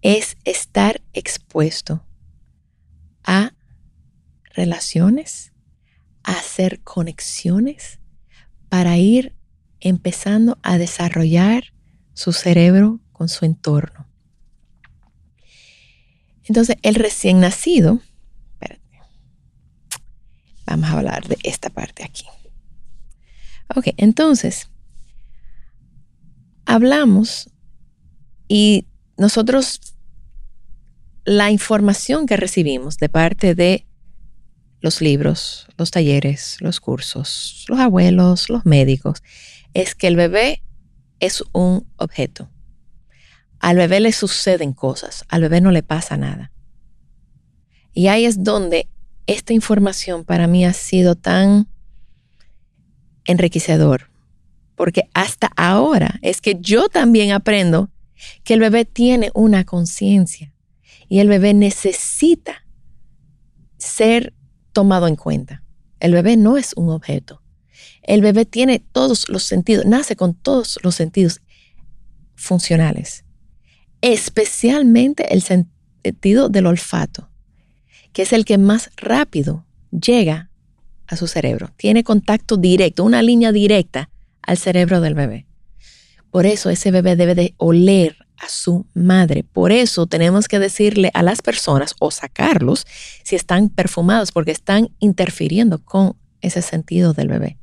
es 0.00 0.36
estar 0.44 1.02
expuesto 1.12 2.04
a 3.24 3.52
relaciones, 4.54 5.51
hacer 6.24 6.80
conexiones 6.82 7.98
para 8.68 8.96
ir 8.96 9.34
empezando 9.80 10.58
a 10.62 10.78
desarrollar 10.78 11.72
su 12.14 12.32
cerebro 12.32 13.00
con 13.12 13.28
su 13.28 13.44
entorno. 13.44 14.06
Entonces, 16.44 16.76
el 16.82 16.94
recién 16.94 17.40
nacido, 17.40 18.00
vamos 20.66 20.90
a 20.90 20.98
hablar 20.98 21.28
de 21.28 21.38
esta 21.42 21.70
parte 21.70 22.04
aquí. 22.04 22.24
Ok, 23.74 23.88
entonces, 23.96 24.68
hablamos 26.64 27.50
y 28.48 28.86
nosotros, 29.16 29.94
la 31.24 31.50
información 31.50 32.26
que 32.26 32.36
recibimos 32.36 32.98
de 32.98 33.08
parte 33.08 33.54
de 33.54 33.86
los 34.82 35.00
libros, 35.00 35.68
los 35.78 35.90
talleres, 35.90 36.56
los 36.60 36.80
cursos, 36.80 37.64
los 37.68 37.78
abuelos, 37.78 38.50
los 38.50 38.66
médicos, 38.66 39.22
es 39.74 39.94
que 39.94 40.08
el 40.08 40.16
bebé 40.16 40.62
es 41.20 41.42
un 41.52 41.86
objeto. 41.96 42.50
Al 43.60 43.76
bebé 43.76 44.00
le 44.00 44.12
suceden 44.12 44.72
cosas, 44.72 45.24
al 45.28 45.42
bebé 45.42 45.60
no 45.60 45.70
le 45.70 45.84
pasa 45.84 46.16
nada. 46.16 46.50
Y 47.94 48.08
ahí 48.08 48.24
es 48.24 48.42
donde 48.42 48.88
esta 49.28 49.52
información 49.52 50.24
para 50.24 50.48
mí 50.48 50.64
ha 50.64 50.72
sido 50.72 51.14
tan 51.14 51.68
enriquecedor, 53.24 54.10
porque 54.74 55.08
hasta 55.14 55.52
ahora 55.56 56.18
es 56.22 56.40
que 56.40 56.56
yo 56.60 56.88
también 56.88 57.30
aprendo 57.30 57.88
que 58.42 58.54
el 58.54 58.60
bebé 58.60 58.84
tiene 58.84 59.30
una 59.32 59.64
conciencia 59.64 60.52
y 61.08 61.20
el 61.20 61.28
bebé 61.28 61.54
necesita 61.54 62.66
ser 63.78 64.34
tomado 64.72 65.06
en 65.06 65.16
cuenta. 65.16 65.62
El 66.00 66.12
bebé 66.12 66.36
no 66.36 66.56
es 66.56 66.72
un 66.74 66.90
objeto. 66.90 67.42
El 68.02 68.20
bebé 68.20 68.44
tiene 68.44 68.80
todos 68.80 69.28
los 69.28 69.44
sentidos, 69.44 69.84
nace 69.86 70.16
con 70.16 70.34
todos 70.34 70.78
los 70.82 70.94
sentidos 70.94 71.40
funcionales, 72.34 73.24
especialmente 74.00 75.32
el 75.32 75.42
sentido 75.42 76.48
del 76.48 76.66
olfato, 76.66 77.28
que 78.12 78.22
es 78.22 78.32
el 78.32 78.44
que 78.44 78.58
más 78.58 78.90
rápido 78.96 79.64
llega 79.90 80.50
a 81.06 81.16
su 81.16 81.28
cerebro. 81.28 81.70
Tiene 81.76 82.02
contacto 82.02 82.56
directo, 82.56 83.04
una 83.04 83.22
línea 83.22 83.52
directa 83.52 84.10
al 84.42 84.58
cerebro 84.58 85.00
del 85.00 85.14
bebé. 85.14 85.46
Por 86.30 86.46
eso 86.46 86.70
ese 86.70 86.90
bebé 86.90 87.14
debe 87.14 87.34
de 87.34 87.54
oler 87.58 88.21
a 88.42 88.48
su 88.48 88.86
madre. 88.92 89.44
Por 89.44 89.72
eso 89.72 90.06
tenemos 90.06 90.48
que 90.48 90.58
decirle 90.58 91.10
a 91.14 91.22
las 91.22 91.40
personas 91.40 91.94
o 92.00 92.10
sacarlos 92.10 92.86
si 93.22 93.36
están 93.36 93.70
perfumados 93.70 94.32
porque 94.32 94.50
están 94.50 94.90
interfiriendo 94.98 95.82
con 95.82 96.16
ese 96.40 96.60
sentido 96.60 97.14
del 97.14 97.28
bebé. 97.28 97.56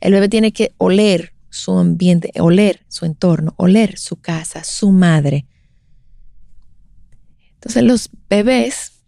El 0.00 0.12
bebé 0.12 0.28
tiene 0.28 0.52
que 0.52 0.72
oler 0.78 1.34
su 1.50 1.76
ambiente, 1.76 2.30
oler 2.40 2.84
su 2.88 3.04
entorno, 3.04 3.54
oler 3.56 3.98
su 3.98 4.16
casa, 4.16 4.62
su 4.62 4.92
madre. 4.92 5.46
Entonces 7.54 7.82
los 7.82 8.10
bebés, 8.30 9.02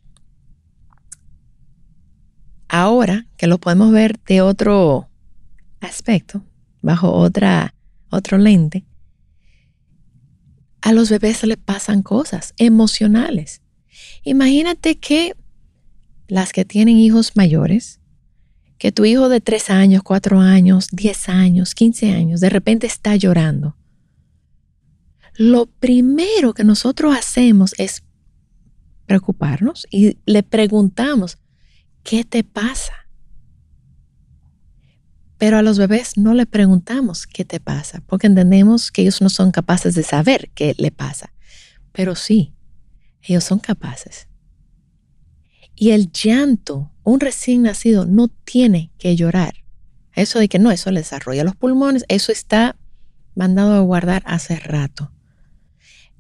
ahora 2.69 3.27
que 3.37 3.47
lo 3.47 3.59
podemos 3.59 3.93
ver 3.93 4.19
de 4.27 4.41
otro 4.41 5.09
aspecto, 5.81 6.43
bajo 6.83 7.13
otra, 7.13 7.75
otro 8.11 8.39
lente, 8.39 8.85
a 10.83 10.93
los 10.93 11.11
bebés 11.11 11.43
les 11.45 11.57
pasan 11.57 12.03
cosas 12.03 12.55
emocionales. 12.57 13.63
Imagínate 14.25 14.99
que 14.99 15.35
las 16.29 16.53
que 16.53 16.65
tienen 16.65 16.97
hijos 16.97 17.37
mayores, 17.37 18.01
que 18.79 18.93
tu 18.93 19.05
hijo 19.05 19.29
de 19.29 19.41
3 19.41 19.71
años, 19.71 20.03
4 20.03 20.41
años, 20.41 20.89
10 20.93 21.29
años, 21.29 21.75
15 21.75 22.13
años, 22.13 22.41
de 22.41 22.49
repente 22.49 22.87
está 22.87 23.17
llorando. 23.17 23.77
Lo 25.37 25.67
primero 25.67 26.55
que 26.55 26.65
nosotros 26.65 27.17
hacemos 27.17 27.75
es 27.79 28.03
preocuparnos 29.07 29.87
y 29.91 30.19
le 30.25 30.43
preguntamos, 30.43 31.39
¿qué 32.05 32.25
te 32.25 32.45
pasa? 32.45 33.00
Pero 35.41 35.57
a 35.57 35.63
los 35.63 35.79
bebés 35.79 36.19
no 36.19 36.35
le 36.35 36.45
preguntamos 36.45 37.27
qué 37.27 37.47
te 37.47 37.61
pasa, 37.61 38.03
porque 38.07 38.27
entendemos 38.27 38.93
que 38.93 39.01
ellos 39.01 39.23
no 39.23 39.31
son 39.31 39.53
capaces 39.53 39.95
de 39.95 40.03
saber 40.03 40.51
qué 40.55 40.75
le 40.77 40.91
pasa. 40.91 41.33
Pero 41.93 42.15
sí, 42.15 42.53
ellos 43.23 43.43
son 43.43 43.59
capaces. 43.59 44.29
Y 45.75 45.93
el 45.93 46.13
llanto, 46.13 46.93
un 47.05 47.21
recién 47.21 47.63
nacido 47.63 48.05
no 48.05 48.29
tiene 48.29 48.93
que 48.99 49.17
llorar. 49.17 49.55
Eso 50.13 50.39
de 50.39 50.51
que 50.51 50.59
no, 50.59 50.71
eso 50.73 50.91
le 50.91 51.01
desarrolla 51.01 51.43
los 51.43 51.57
pulmones, 51.57 52.05
eso 52.09 52.33
está 52.33 52.77
mandado 53.35 53.73
a 53.73 53.81
guardar 53.81 54.23
hace 54.27 54.57
rato. 54.57 55.11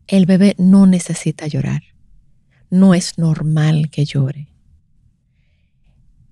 El 0.07 0.25
bebé 0.25 0.55
no 0.57 0.87
necesita 0.87 1.47
llorar. 1.47 1.83
No 2.71 2.95
es 2.95 3.19
normal 3.19 3.91
que 3.91 4.07
llore. 4.07 4.49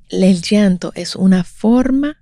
El 0.09 0.41
llanto 0.41 0.91
es 0.95 1.17
una 1.17 1.45
forma 1.45 2.17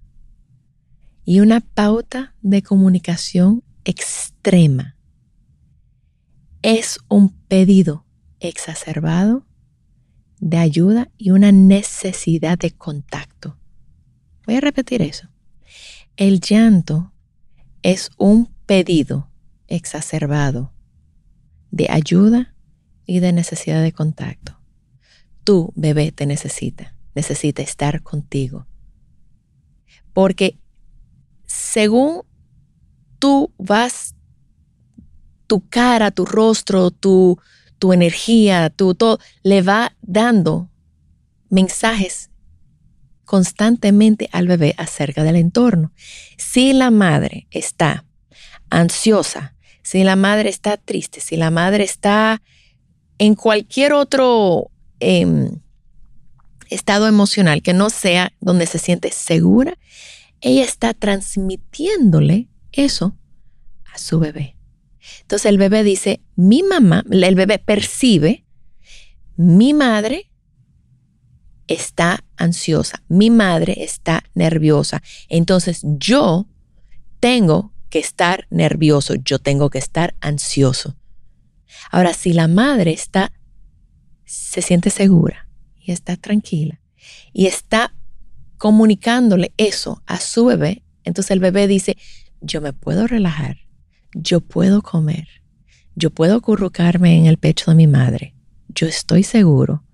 y 1.26 1.40
una 1.40 1.60
pauta 1.60 2.34
de 2.40 2.62
comunicación 2.62 3.64
extrema. 3.84 4.96
Es 6.62 7.00
un 7.08 7.30
pedido 7.48 8.06
exacerbado 8.38 9.44
de 10.38 10.58
ayuda 10.58 11.10
y 11.18 11.32
una 11.32 11.50
necesidad 11.50 12.56
de 12.56 12.70
contacto. 12.70 13.58
Voy 14.46 14.54
a 14.54 14.60
repetir 14.60 15.02
eso. 15.02 15.28
El 16.16 16.40
llanto 16.40 17.12
es 17.82 18.10
un 18.18 18.54
pedido 18.64 19.28
exacerbado 19.66 20.72
de 21.72 21.88
ayuda 21.90 22.54
y 23.04 23.18
de 23.18 23.32
necesidad 23.32 23.82
de 23.82 23.90
contacto. 23.90 24.60
Tu 25.42 25.72
bebé 25.74 26.12
te 26.12 26.24
necesita, 26.24 26.94
necesita 27.16 27.62
estar 27.62 28.02
contigo. 28.02 28.68
Porque 30.12 30.60
según 31.46 32.22
tú 33.18 33.52
vas, 33.58 34.14
tu 35.46 35.66
cara, 35.68 36.10
tu 36.10 36.24
rostro, 36.24 36.90
tu, 36.90 37.38
tu 37.78 37.92
energía, 37.92 38.70
tu 38.70 38.94
todo, 38.94 39.18
le 39.42 39.62
va 39.62 39.96
dando 40.02 40.68
mensajes 41.48 42.30
constantemente 43.24 44.28
al 44.32 44.46
bebé 44.46 44.74
acerca 44.78 45.22
del 45.22 45.36
entorno. 45.36 45.92
Si 46.36 46.72
la 46.72 46.90
madre 46.90 47.46
está 47.50 48.04
ansiosa, 48.70 49.54
si 49.82 50.04
la 50.04 50.16
madre 50.16 50.48
está 50.48 50.76
triste, 50.76 51.20
si 51.20 51.36
la 51.36 51.50
madre 51.50 51.84
está 51.84 52.42
en 53.18 53.34
cualquier 53.34 53.92
otro 53.92 54.70
em, 55.00 55.60
estado 56.70 57.06
emocional 57.06 57.62
que 57.62 57.72
no 57.72 57.90
sea 57.90 58.32
donde 58.40 58.66
se 58.66 58.78
siente 58.78 59.12
segura, 59.12 59.76
ella 60.40 60.64
está 60.64 60.94
transmitiéndole 60.94 62.48
eso 62.72 63.16
a 63.92 63.98
su 63.98 64.18
bebé. 64.18 64.56
Entonces 65.22 65.46
el 65.46 65.58
bebé 65.58 65.82
dice, 65.82 66.20
mi 66.34 66.62
mamá, 66.62 67.04
el 67.10 67.34
bebé 67.34 67.58
percibe, 67.58 68.44
mi 69.36 69.74
madre 69.74 70.30
está 71.68 72.24
ansiosa, 72.36 73.02
mi 73.08 73.30
madre 73.30 73.84
está 73.84 74.24
nerviosa. 74.34 75.02
Entonces 75.28 75.80
yo 75.82 76.46
tengo 77.20 77.72
que 77.90 77.98
estar 77.98 78.46
nervioso, 78.50 79.14
yo 79.14 79.38
tengo 79.38 79.70
que 79.70 79.78
estar 79.78 80.14
ansioso. 80.20 80.96
Ahora, 81.90 82.14
si 82.14 82.32
la 82.32 82.48
madre 82.48 82.92
está, 82.92 83.32
se 84.24 84.62
siente 84.62 84.90
segura 84.90 85.48
y 85.80 85.92
está 85.92 86.16
tranquila 86.16 86.80
y 87.32 87.46
está 87.46 87.95
comunicándole 88.58 89.52
eso 89.56 90.02
a 90.06 90.20
su 90.20 90.46
bebé, 90.46 90.82
entonces 91.04 91.30
el 91.30 91.40
bebé 91.40 91.66
dice, 91.66 91.96
yo 92.40 92.60
me 92.60 92.72
puedo 92.72 93.06
relajar, 93.06 93.58
yo 94.14 94.40
puedo 94.40 94.82
comer, 94.82 95.28
yo 95.94 96.10
puedo 96.10 96.36
acurrucarme 96.36 97.16
en 97.16 97.26
el 97.26 97.38
pecho 97.38 97.70
de 97.70 97.76
mi 97.76 97.86
madre, 97.86 98.34
yo 98.68 98.86
estoy 98.86 99.22
seguro, 99.22 99.84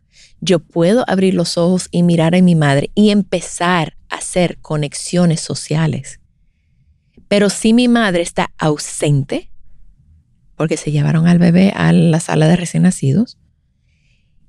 yo 0.41 0.59
puedo 0.59 1.05
abrir 1.09 1.35
los 1.35 1.57
ojos 1.57 1.89
y 1.91 2.03
mirar 2.03 2.35
a 2.35 2.43
mi 2.43 2.55
madre 2.55 2.91
y 2.95 3.11
empezar 3.11 3.97
a 4.09 4.17
hacer 4.17 4.59
conexiones 4.59 5.41
sociales. 5.41 6.21
Pero 7.29 7.49
si 7.49 7.73
mi 7.73 7.89
madre 7.89 8.23
está 8.23 8.53
ausente, 8.59 9.51
porque 10.57 10.77
se 10.77 10.91
llevaron 10.91 11.27
al 11.27 11.39
bebé 11.39 11.73
a 11.75 11.93
la 11.93 12.21
sala 12.21 12.49
de 12.49 12.57
recién 12.57 12.83
nacidos, 12.83 13.39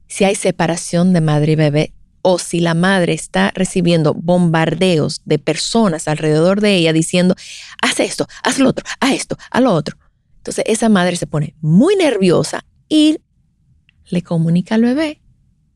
si 0.07 0.25
hay 0.25 0.35
separación 0.35 1.13
de 1.13 1.21
madre 1.21 1.53
y 1.53 1.55
bebé, 1.55 1.93
o 2.23 2.39
si 2.39 2.61
la 2.61 2.73
madre 2.73 3.13
está 3.13 3.51
recibiendo 3.53 4.13
bombardeos 4.13 5.21
de 5.25 5.37
personas 5.39 6.07
alrededor 6.07 6.61
de 6.61 6.75
ella 6.75 6.93
diciendo, 6.93 7.35
haz 7.81 7.99
esto, 7.99 8.27
haz 8.43 8.59
lo 8.59 8.69
otro, 8.69 8.85
haz 9.01 9.11
esto, 9.11 9.37
haz 9.51 9.61
lo 9.61 9.73
otro. 9.73 9.97
Entonces 10.37 10.63
esa 10.67 10.89
madre 10.89 11.17
se 11.17 11.27
pone 11.27 11.55
muy 11.61 11.95
nerviosa 11.95 12.65
y 12.87 13.19
le 14.05 14.21
comunica 14.21 14.75
al 14.75 14.83
bebé 14.83 15.21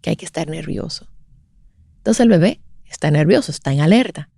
que 0.02 0.12
hay 0.12 0.16
que 0.16 0.26
estar 0.26 0.48
nervioso. 0.48 1.08
Entonces 1.98 2.22
el 2.22 2.30
bebé 2.30 2.62
está 2.86 3.12
nervioso, 3.12 3.52
está 3.52 3.74
en 3.74 3.82
alerta. 3.82 4.30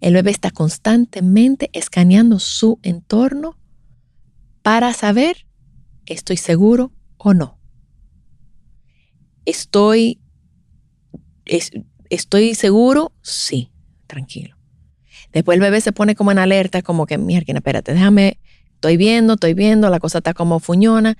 El 0.00 0.14
bebé 0.14 0.30
está 0.30 0.50
constantemente 0.50 1.70
escaneando 1.72 2.38
su 2.38 2.78
entorno 2.82 3.58
para 4.62 4.92
saber, 4.92 5.46
estoy 6.04 6.36
seguro 6.36 6.92
o 7.16 7.32
no. 7.32 7.58
Estoy 9.46 10.20
¿Estoy 12.08 12.54
seguro? 12.54 13.12
Sí, 13.22 13.70
tranquilo. 14.06 14.56
Después 15.32 15.56
el 15.56 15.60
bebé 15.60 15.80
se 15.80 15.92
pone 15.92 16.14
como 16.14 16.32
en 16.32 16.38
alerta, 16.38 16.82
como 16.82 17.06
que, 17.06 17.18
mierda, 17.18 17.52
espérate, 17.52 17.92
déjame, 17.92 18.38
estoy 18.74 18.96
viendo, 18.96 19.34
estoy 19.34 19.54
viendo, 19.54 19.90
la 19.90 20.00
cosa 20.00 20.18
está 20.18 20.34
como 20.34 20.58
fuñona, 20.58 21.16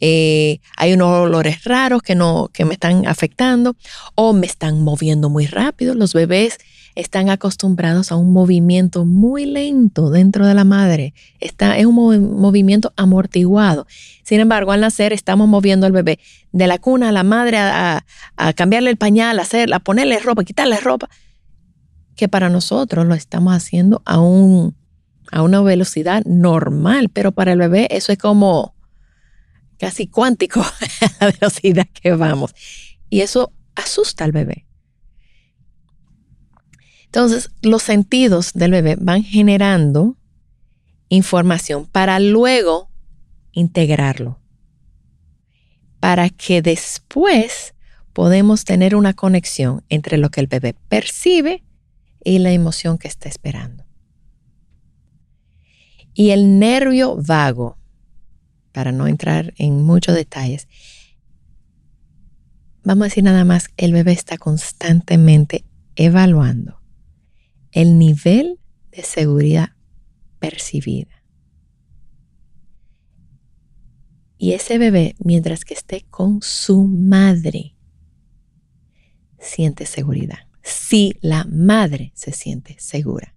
eh, 0.00 0.58
hay 0.76 0.94
unos 0.94 1.08
olores 1.10 1.62
raros 1.64 2.02
que, 2.02 2.14
no, 2.14 2.50
que 2.52 2.64
me 2.64 2.74
están 2.74 3.06
afectando 3.06 3.76
o 4.14 4.32
me 4.32 4.46
están 4.46 4.82
moviendo 4.82 5.30
muy 5.30 5.46
rápido. 5.46 5.94
Los 5.94 6.12
bebés 6.12 6.58
están 6.94 7.30
acostumbrados 7.30 8.12
a 8.12 8.16
un 8.16 8.32
movimiento 8.32 9.04
muy 9.04 9.46
lento 9.46 10.10
dentro 10.10 10.46
de 10.46 10.54
la 10.54 10.64
madre. 10.64 11.14
Está, 11.40 11.78
es 11.78 11.86
un 11.86 11.94
movimiento 11.94 12.92
amortiguado. 12.96 13.86
Sin 14.22 14.40
embargo, 14.40 14.72
al 14.72 14.80
nacer 14.80 15.12
estamos 15.12 15.48
moviendo 15.48 15.86
al 15.86 15.92
bebé 15.92 16.18
de 16.52 16.66
la 16.66 16.78
cuna 16.78 17.08
a 17.08 17.12
la 17.12 17.22
madre 17.22 17.58
a, 17.58 18.04
cambiarle 18.54 18.90
el 18.90 18.96
pañal, 18.96 19.38
a, 19.38 19.44
a 19.44 19.78
ponerle 19.80 20.18
ropa, 20.18 20.44
quitarle 20.44 20.78
ropa, 20.78 21.08
que 22.16 22.28
para 22.28 22.48
nosotros 22.48 23.06
lo 23.06 23.14
estamos 23.14 23.54
haciendo 23.54 24.02
a, 24.04 24.20
un, 24.20 24.76
a 25.30 25.42
una 25.42 25.60
velocidad 25.62 26.24
normal, 26.24 27.08
pero 27.08 27.32
para 27.32 27.52
el 27.52 27.58
bebé 27.58 27.88
eso 27.90 28.12
es 28.12 28.18
como 28.18 28.74
casi 29.78 30.06
cuántico 30.06 30.64
la 31.20 31.32
velocidad 31.32 31.86
que 31.92 32.12
vamos. 32.12 32.54
Y 33.10 33.20
eso 33.20 33.52
asusta 33.74 34.24
al 34.24 34.32
bebé. 34.32 34.66
Entonces, 37.12 37.50
los 37.60 37.82
sentidos 37.82 38.54
del 38.54 38.70
bebé 38.70 38.96
van 38.98 39.22
generando 39.22 40.16
información 41.10 41.84
para 41.84 42.18
luego 42.18 42.88
integrarlo, 43.52 44.40
para 46.00 46.30
que 46.30 46.62
después 46.62 47.74
podemos 48.14 48.64
tener 48.64 48.96
una 48.96 49.12
conexión 49.12 49.84
entre 49.90 50.16
lo 50.16 50.30
que 50.30 50.40
el 50.40 50.46
bebé 50.46 50.74
percibe 50.88 51.62
y 52.24 52.38
la 52.38 52.50
emoción 52.50 52.96
que 52.96 53.08
está 53.08 53.28
esperando. 53.28 53.84
Y 56.14 56.30
el 56.30 56.58
nervio 56.58 57.18
vago, 57.20 57.76
para 58.72 58.90
no 58.90 59.06
entrar 59.06 59.52
en 59.58 59.82
muchos 59.82 60.14
detalles, 60.14 60.66
vamos 62.84 63.02
a 63.02 63.08
decir 63.08 63.22
nada 63.22 63.44
más, 63.44 63.68
el 63.76 63.92
bebé 63.92 64.12
está 64.12 64.38
constantemente 64.38 65.66
evaluando 65.94 66.81
el 67.72 67.98
nivel 67.98 68.60
de 68.90 69.02
seguridad 69.02 69.70
percibida. 70.38 71.24
Y 74.38 74.52
ese 74.52 74.78
bebé, 74.78 75.14
mientras 75.18 75.64
que 75.64 75.74
esté 75.74 76.04
con 76.10 76.42
su 76.42 76.84
madre, 76.84 77.76
siente 79.38 79.86
seguridad. 79.86 80.48
Si 80.62 81.16
la 81.20 81.44
madre 81.44 82.12
se 82.14 82.32
siente 82.32 82.76
segura. 82.78 83.34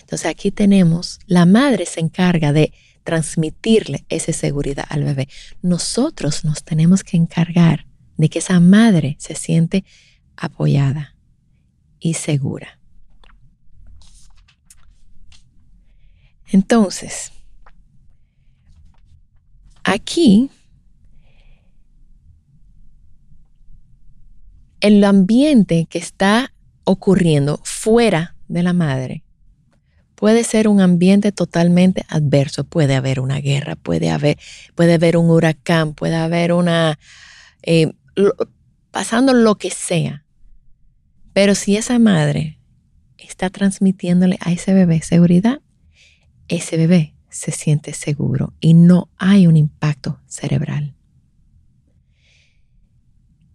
Entonces 0.00 0.26
aquí 0.26 0.50
tenemos, 0.50 1.20
la 1.26 1.46
madre 1.46 1.86
se 1.86 2.00
encarga 2.00 2.52
de 2.52 2.72
transmitirle 3.04 4.04
esa 4.08 4.32
seguridad 4.32 4.86
al 4.88 5.04
bebé. 5.04 5.28
Nosotros 5.62 6.44
nos 6.44 6.64
tenemos 6.64 7.04
que 7.04 7.16
encargar 7.16 7.86
de 8.16 8.28
que 8.28 8.40
esa 8.40 8.60
madre 8.60 9.16
se 9.18 9.34
siente 9.34 9.84
apoyada 10.36 11.16
y 12.00 12.14
segura. 12.14 12.77
Entonces, 16.50 17.32
aquí 19.84 20.50
el 24.80 25.02
ambiente 25.04 25.86
que 25.88 25.98
está 25.98 26.52
ocurriendo 26.84 27.60
fuera 27.64 28.36
de 28.48 28.62
la 28.62 28.72
madre 28.72 29.24
puede 30.14 30.42
ser 30.42 30.66
un 30.68 30.80
ambiente 30.80 31.30
totalmente 31.32 32.04
adverso. 32.08 32.64
Puede 32.64 32.96
haber 32.96 33.20
una 33.20 33.40
guerra, 33.40 33.76
puede 33.76 34.10
haber, 34.10 34.38
puede 34.74 34.94
haber 34.94 35.16
un 35.16 35.30
huracán, 35.30 35.94
puede 35.94 36.16
haber 36.16 36.52
una... 36.52 36.98
Eh, 37.62 37.92
pasando 38.90 39.32
lo 39.32 39.56
que 39.56 39.70
sea. 39.70 40.24
Pero 41.32 41.54
si 41.54 41.76
esa 41.76 42.00
madre 42.00 42.58
está 43.16 43.48
transmitiéndole 43.48 44.38
a 44.40 44.50
ese 44.50 44.74
bebé 44.74 45.02
seguridad, 45.02 45.60
ese 46.48 46.76
bebé 46.76 47.14
se 47.30 47.52
siente 47.52 47.92
seguro 47.92 48.54
y 48.60 48.74
no 48.74 49.10
hay 49.18 49.46
un 49.46 49.56
impacto 49.56 50.20
cerebral. 50.26 50.94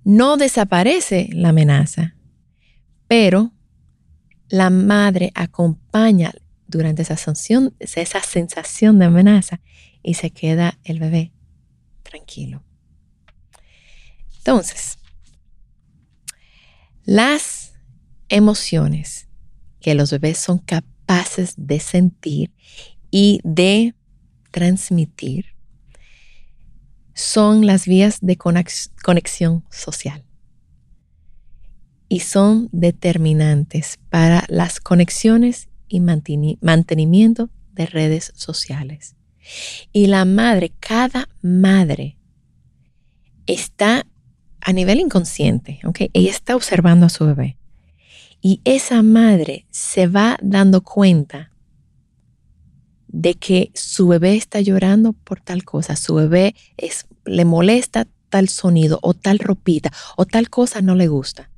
No 0.03 0.37
desaparece 0.37 1.29
la 1.31 1.49
amenaza, 1.49 2.15
pero 3.07 3.51
la 4.49 4.69
madre 4.69 5.31
acompaña 5.33 6.33
durante 6.67 7.01
esa, 7.03 7.17
sensación 7.17 8.99
de 8.99 9.05
amenaza 9.05 9.61
y 10.01 10.15
se 10.15 10.31
queda 10.31 10.77
el 10.83 10.99
bebé 10.99 11.31
tranquilo. 12.03 12.63
Entonces, 14.37 14.97
las 17.05 17.73
emociones 18.29 19.27
que 19.79 19.95
los 19.95 20.11
bebés 20.11 20.37
son 20.37 20.59
capaces 20.59 20.92
de 21.57 21.79
sentir 21.79 22.51
y 23.11 23.39
de 23.43 23.93
transmitir 24.51 25.45
son 27.13 27.65
las 27.65 27.85
vías 27.85 28.19
de 28.21 28.37
conexión 28.37 29.63
social 29.69 30.23
y 32.09 32.19
son 32.19 32.69
determinantes 32.71 33.99
para 34.09 34.45
las 34.47 34.79
conexiones 34.79 35.69
y 35.87 35.99
mantenimiento 35.99 37.49
de 37.73 37.85
redes 37.85 38.31
sociales. 38.35 39.15
Y 39.91 40.07
la 40.07 40.25
madre, 40.25 40.71
cada 40.79 41.27
madre, 41.41 42.17
está 43.45 44.05
a 44.61 44.73
nivel 44.73 44.99
inconsciente, 44.99 45.79
¿ok? 45.83 46.01
Ella 46.13 46.29
está 46.29 46.55
observando 46.55 47.05
a 47.05 47.09
su 47.09 47.25
bebé. 47.25 47.57
Y 48.45 48.59
esa 48.65 49.01
madre 49.03 49.65
se 49.71 50.07
va 50.07 50.37
dando 50.41 50.83
cuenta 50.83 51.53
de 53.07 53.35
que 53.35 53.71
su 53.73 54.09
bebé 54.09 54.35
está 54.35 54.59
llorando 54.59 55.13
por 55.13 55.39
tal 55.39 55.63
cosa, 55.63 55.95
su 55.95 56.15
bebé 56.15 56.53
es, 56.75 57.07
le 57.23 57.45
molesta 57.45 58.05
tal 58.27 58.49
sonido 58.49 58.99
o 59.01 59.13
tal 59.13 59.39
ropita 59.39 59.93
o 60.17 60.25
tal 60.25 60.49
cosa 60.49 60.81
no 60.81 60.93
le 60.93 61.07
gusta. 61.07 61.51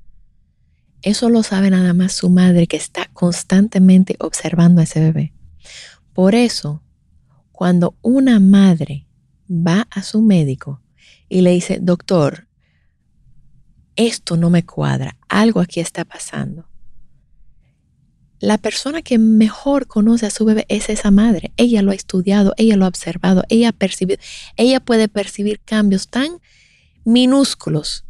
Eso 1.02 1.30
lo 1.30 1.41
sabe 1.41 1.71
nada 1.71 1.95
más 1.95 2.13
su 2.13 2.30
madre 2.30 2.67
que 2.67 2.78
está 2.78 3.10
constantemente 3.13 4.15
observando 4.19 4.80
a 4.80 4.84
ese 4.84 5.00
bebé. 5.00 5.34
Por 6.13 6.36
eso, 6.36 6.84
cuando 7.52 7.98
una 8.04 8.39
madre 8.39 9.08
va 9.50 9.88
a 9.89 10.04
su 10.04 10.21
médico 10.21 10.84
y 11.30 11.41
le 11.41 11.50
dice, 11.50 11.80
doctor, 11.82 12.48
esto 13.95 14.38
no 14.38 14.52
me 14.52 14.63
cuadra, 14.63 15.17
algo 15.28 15.62
aquí 15.62 15.80
está 15.80 16.06
pasando. 16.06 16.69
La 18.39 18.58
persona 18.58 19.02
que 19.02 19.17
mejor 19.17 19.88
conoce 19.88 20.26
a 20.26 20.30
su 20.30 20.45
bebé 20.45 20.65
es 20.67 20.89
esa 20.89 21.10
madre. 21.10 21.52
Ella 21.58 21.82
lo 21.82 21.91
ha 21.91 21.95
estudiado, 21.95 22.54
ella 22.58 22.76
lo 22.76 22.86
ha 22.86 22.89
observado, 22.89 23.43
ella 23.50 23.69
ha 23.69 23.71
percibido, 23.71 24.21
ella 24.58 24.80
puede 24.80 25.08
percibir 25.08 25.62
cambios 25.62 26.10
tan 26.10 26.39
minúsculos 27.06 28.06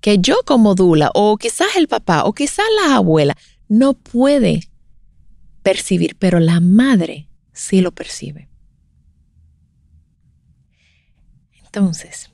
que 0.00 0.18
yo 0.18 0.36
como 0.44 0.74
dula 0.74 1.10
o 1.14 1.36
quizás 1.36 1.76
el 1.76 1.88
papá 1.88 2.24
o 2.24 2.32
quizás 2.32 2.66
la 2.84 2.96
abuela 2.96 3.36
no 3.68 3.94
puede 3.94 4.68
percibir, 5.62 6.16
pero 6.16 6.38
la 6.38 6.60
madre 6.60 7.28
sí 7.52 7.80
lo 7.80 7.92
percibe. 7.92 8.48
Entonces, 11.64 12.30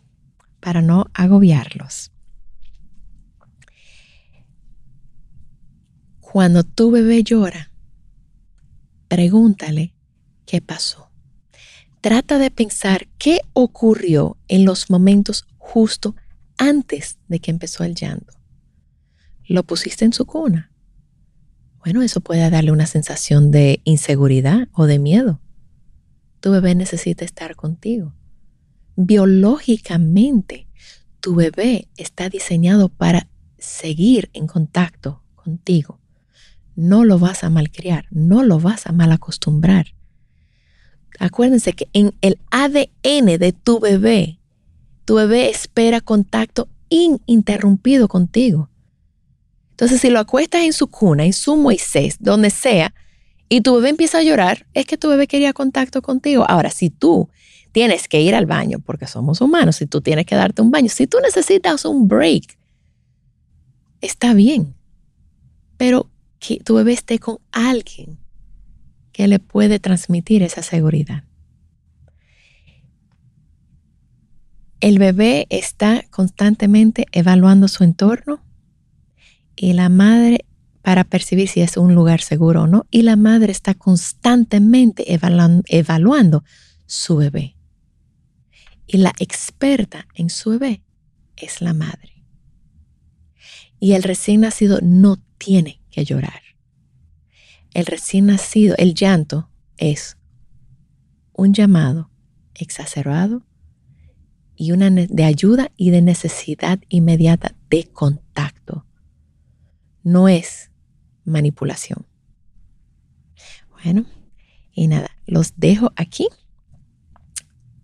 para 0.61 0.83
no 0.83 1.07
agobiarlos, 1.15 2.12
cuando 6.33 6.65
tu 6.65 6.91
bebé 6.91 7.23
llora, 7.23 7.71
pregúntale 9.09 9.93
qué 10.47 10.63
pasó. 10.63 11.11
Trata 12.01 12.39
de 12.39 12.51
pensar 12.51 13.07
qué 13.19 13.43
ocurrió 13.53 14.39
en 14.49 14.65
los 14.65 14.89
momentos 14.89 15.45
justo 15.59 16.17
antes 16.57 17.19
de 17.29 17.39
que 17.39 17.51
empezó 17.51 17.85
el 17.85 17.95
llanto. 17.95 18.33
Lo 19.45 19.63
pusiste 19.65 20.07
en 20.07 20.15
su 20.15 20.25
cuna. 20.25 20.73
Bueno, 21.81 22.01
eso 22.01 22.23
puede 22.23 22.49
darle 22.49 22.73
una 22.73 22.87
sensación 22.87 23.51
de 23.51 23.83
inseguridad 23.85 24.69
o 24.73 24.87
de 24.87 24.99
miedo. 24.99 25.39
Tu 26.41 26.51
bebé 26.51 26.75
necesita 26.75 27.27
estar 27.27 27.57
contigo. 27.57 28.15
Biológicamente, 28.97 30.67
tu 31.21 31.35
bebé 31.35 31.89
está 31.99 32.31
diseñado 32.31 32.89
para 32.89 33.29
seguir 33.59 34.31
en 34.33 34.47
contacto 34.47 35.23
contigo. 35.35 36.02
No 36.75 37.05
lo 37.05 37.19
vas 37.19 37.45
a 37.45 37.51
malcriar, 37.51 38.07
no 38.11 38.43
lo 38.43 38.59
vas 38.59 38.87
a 38.87 38.93
mal 38.93 39.13
acostumbrar. 39.13 39.87
Acuérdense 41.19 41.73
que 41.73 41.89
en 41.93 42.15
el 42.21 42.39
ADN 42.51 43.39
de 43.39 43.53
tu 43.53 43.79
bebé 43.79 44.39
tu 45.05 45.17
bebé 45.17 45.51
espera 45.51 46.01
contacto 46.01 46.69
ininterrumpido 46.89 48.09
contigo. 48.09 48.71
Entonces, 49.71 50.01
si 50.01 50.11
lo 50.11 50.21
acuestas 50.21 50.63
en 50.63 50.73
su 50.73 50.89
cuna, 50.89 51.25
en 51.25 51.33
su 51.33 51.57
Moisés, 51.57 52.17
donde 52.21 52.51
sea, 52.51 52.95
y 53.49 53.63
tu 53.63 53.75
bebé 53.75 53.89
empieza 53.89 54.19
a 54.19 54.23
llorar, 54.23 54.67
es 54.75 54.87
que 54.87 54.97
tu 54.97 55.09
bebé 55.09 55.27
quería 55.27 55.53
contacto 55.53 56.03
contigo. 56.03 56.45
Ahora, 56.49 56.71
si 56.71 56.91
tú 56.91 57.29
tienes 57.73 58.07
que 58.07 58.21
ir 58.21 58.35
al 58.35 58.47
baño, 58.47 58.79
porque 58.79 59.07
somos 59.07 59.41
humanos, 59.41 59.77
si 59.77 59.87
tú 59.87 60.01
tienes 60.01 60.25
que 60.25 60.37
darte 60.37 60.63
un 60.63 60.71
baño, 60.71 60.89
si 60.89 61.07
tú 61.07 61.19
necesitas 61.21 61.85
un 61.85 62.07
break, 62.07 62.57
está 64.01 64.35
bien. 64.35 64.75
Pero 65.77 66.11
que 66.43 66.59
tu 66.59 66.75
bebé 66.75 66.93
esté 66.93 67.21
con 67.21 67.39
alguien 67.53 68.19
que 69.13 69.29
le 69.29 69.39
puede 69.39 69.79
transmitir 69.79 70.43
esa 70.43 70.63
seguridad. 70.63 71.23
El 74.81 74.99
bebé 74.99 75.47
está 75.51 76.03
constantemente 76.11 77.07
evaluando 77.13 77.69
su 77.69 77.85
entorno 77.85 78.43
y 79.55 79.75
la 79.75 79.89
madre 79.89 80.45
para 80.83 81.05
percibir 81.05 81.47
si 81.49 81.61
es 81.61 81.77
un 81.77 81.95
lugar 81.95 82.21
seguro 82.21 82.63
o 82.63 82.67
no. 82.67 82.87
Y 82.91 83.03
la 83.03 83.15
madre 83.15 83.53
está 83.53 83.75
constantemente 83.75 85.05
evaluando, 85.15 86.43
su 86.87 87.17
bebé. 87.17 87.57
Y 88.89 88.97
la 88.97 89.13
experta 89.21 90.09
en 90.15 90.29
su 90.29 90.51
bebé 90.51 90.83
es 91.37 91.61
la 91.61 91.73
madre. 91.73 92.25
Y 93.79 93.93
el 93.93 94.03
recién 94.03 94.41
nacido 94.41 94.81
no 94.83 95.19
tiene 95.39 95.82
que 95.93 96.05
llorar. 96.05 96.43
El 97.73 97.87
recién 97.87 98.27
nacido, 98.27 98.75
el 98.79 98.95
llanto 98.95 99.49
es 99.77 100.17
un 101.33 101.55
llamado 101.55 102.11
exacerbado 102.55 103.47
y 104.57 104.73
una 104.73 104.91
de 104.91 105.25
ayuda 105.25 105.71
y 105.77 105.91
de 105.91 106.03
necesidad 106.03 106.79
inmediata 106.89 107.55
de 107.71 107.85
contacto. 107.85 108.87
No 110.03 110.29
es 110.29 110.71
manipulación. 111.25 112.07
Bueno, 113.83 114.05
y 114.73 114.89
nada, 114.89 115.11
los 115.27 115.55
dejo 115.57 115.93
aquí 115.97 116.29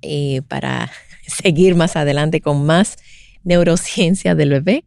eh, 0.02 0.42
para 0.42 0.90
seguir 1.26 1.74
más 1.74 1.96
adelante 1.96 2.40
con 2.40 2.64
más 2.64 2.96
neurociencia 3.42 4.34
del 4.34 4.50
bebé. 4.50 4.84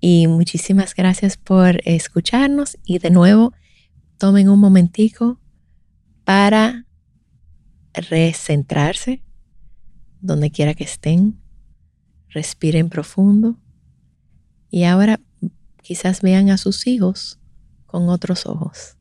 Y 0.00 0.26
muchísimas 0.26 0.94
gracias 0.94 1.36
por 1.36 1.80
escucharnos 1.84 2.78
y 2.84 2.98
de 2.98 3.10
nuevo 3.10 3.52
tomen 4.16 4.48
un 4.48 4.58
momentico 4.58 5.38
para 6.24 6.86
recentrarse, 7.92 9.22
donde 10.20 10.50
quiera 10.50 10.74
que 10.74 10.84
estén. 10.84 11.40
Respiren 12.28 12.88
profundo. 12.88 13.58
Y 14.70 14.84
ahora 14.84 15.20
quizás 15.82 16.22
vean 16.22 16.50
a 16.50 16.56
sus 16.56 16.86
hijos 16.86 17.38
con 17.86 18.08
otros 18.08 18.46
ojos 18.46 18.96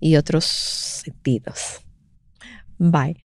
y 0.00 0.16
otros 0.16 0.44
sentidos. 0.44 1.80
Bye. 2.78 3.31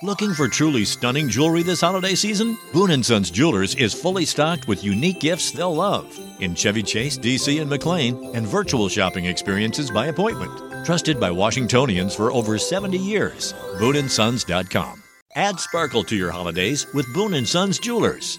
Looking 0.00 0.32
for 0.32 0.46
truly 0.46 0.84
stunning 0.84 1.28
jewelry 1.28 1.64
this 1.64 1.80
holiday 1.80 2.14
season? 2.14 2.56
Boone 2.72 3.02
& 3.02 3.04
Sons 3.04 3.32
Jewelers 3.32 3.74
is 3.74 3.92
fully 3.92 4.24
stocked 4.24 4.68
with 4.68 4.84
unique 4.84 5.18
gifts 5.18 5.50
they'll 5.50 5.74
love 5.74 6.16
in 6.38 6.54
Chevy 6.54 6.84
Chase, 6.84 7.18
DC, 7.18 7.60
and 7.60 7.68
McLean, 7.68 8.30
and 8.32 8.46
virtual 8.46 8.88
shopping 8.88 9.24
experiences 9.24 9.90
by 9.90 10.06
appointment. 10.06 10.86
Trusted 10.86 11.18
by 11.18 11.32
Washingtonians 11.32 12.14
for 12.14 12.30
over 12.30 12.58
70 12.58 12.96
years. 12.96 13.54
BooneandSons.com. 13.80 15.02
Add 15.34 15.58
sparkle 15.58 16.04
to 16.04 16.14
your 16.14 16.30
holidays 16.30 16.86
with 16.94 17.12
Boone 17.12 17.44
& 17.44 17.46
Sons 17.46 17.80
Jewelers. 17.80 18.38